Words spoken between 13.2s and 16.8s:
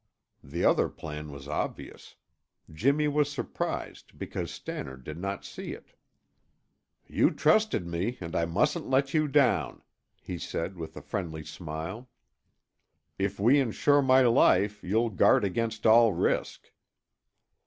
we insure my life, you'll guard against all risk."